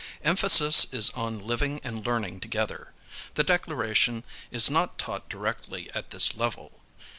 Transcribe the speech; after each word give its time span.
Kmphasis 0.25 0.91
is 0.95 1.11
on 1.11 1.45
living 1.45 1.79
and 1.83 2.03
learning 2.03 2.39
together. 2.39 2.91
The 3.35 3.43
Declaration 3.43 4.23
is 4.49 4.67
not 4.67 4.97
taught 4.97 5.29
directly 5.29 5.91
at 5.93 6.09
this 6.09 6.35
level. 6.35 6.81